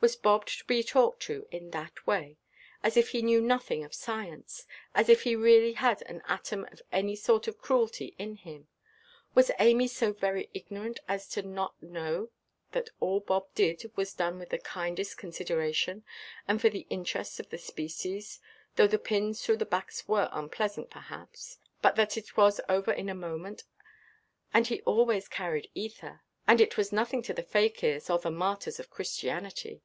Was 0.00 0.14
Bob 0.14 0.46
to 0.46 0.64
be 0.66 0.84
talked 0.84 1.22
to 1.24 1.48
in 1.50 1.72
that 1.72 2.06
way? 2.06 2.38
As 2.84 2.96
if 2.96 3.08
he 3.10 3.20
knew 3.20 3.40
nothing 3.40 3.82
of 3.82 3.92
science! 3.92 4.64
As 4.94 5.08
if 5.08 5.24
he 5.24 5.34
really 5.34 5.72
had 5.72 6.02
an 6.02 6.22
atom 6.28 6.66
of 6.70 6.80
any 6.92 7.16
sort 7.16 7.48
of 7.48 7.58
cruelty 7.58 8.14
in 8.16 8.36
him! 8.36 8.68
Was 9.34 9.50
Amy 9.58 9.88
so 9.88 10.12
very 10.12 10.50
ignorant 10.54 11.00
as 11.08 11.36
not 11.38 11.80
to 11.80 11.86
know 11.88 12.30
that 12.70 12.90
all 13.00 13.18
Bob 13.18 13.52
did 13.56 13.90
was 13.96 14.14
done 14.14 14.38
with 14.38 14.50
the 14.50 14.60
kindest 14.60 15.18
consideration, 15.18 16.04
and 16.46 16.60
for 16.60 16.68
the 16.70 16.86
interest 16.90 17.40
of 17.40 17.50
the 17.50 17.58
species, 17.58 18.38
though 18.76 18.86
the 18.86 19.00
pins 19.00 19.42
through 19.44 19.56
the 19.56 19.66
backs 19.66 20.06
were 20.06 20.28
unpleasant, 20.30 20.90
perhaps? 20.90 21.58
But 21.82 21.96
that 21.96 22.16
was 22.36 22.60
over 22.68 22.92
in 22.92 23.08
a 23.08 23.16
moment, 23.16 23.64
and 24.54 24.64
he 24.68 24.80
always 24.82 25.26
carried 25.26 25.68
ether; 25.74 26.20
and 26.46 26.60
it 26.60 26.76
was 26.76 26.92
nothing 26.92 27.20
to 27.22 27.34
the 27.34 27.42
Fakirs, 27.42 28.08
or 28.08 28.18
the 28.20 28.30
martyrs 28.30 28.78
of 28.78 28.90
Christianity. 28.90 29.82